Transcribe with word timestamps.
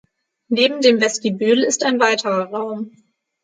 Neben 0.47 0.81
dem 0.81 0.99
Vestibül 0.99 1.59
ist 1.61 1.83
ein 1.83 1.99
weiterer 1.99 2.45
Raum. 2.45 2.89